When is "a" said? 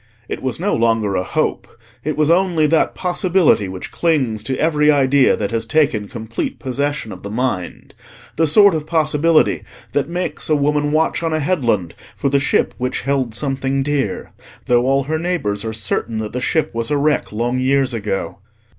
1.15-1.21, 10.49-10.55, 11.33-11.39, 16.89-16.97